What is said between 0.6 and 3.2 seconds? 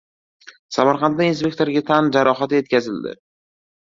Samarqandda inspektorga tan jarohati yetkazildi